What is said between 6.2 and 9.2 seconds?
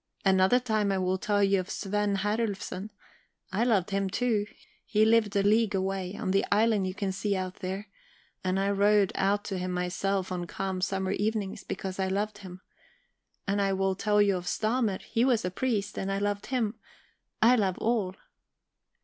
the island you can see out there, and I rowed